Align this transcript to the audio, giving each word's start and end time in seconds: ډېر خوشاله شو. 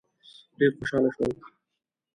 ډېر 0.57 0.71
خوشاله 0.77 1.09
شو. 1.15 1.25